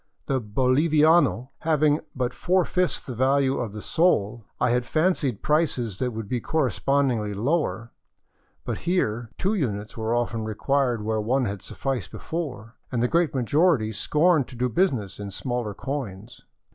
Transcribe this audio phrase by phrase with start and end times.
[0.25, 6.01] The boliviano having but four fifths the value of the sol, I had fancied prices
[6.01, 7.91] would be correspondingly lower;
[8.65, 13.35] but here two units were often required where one had sufficed before, and the great
[13.35, 16.41] majority scorned to do business in smaller coins.